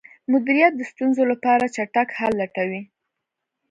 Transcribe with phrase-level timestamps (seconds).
[0.31, 2.81] مدیریت د ستونزو لپاره چټک حل لټوي.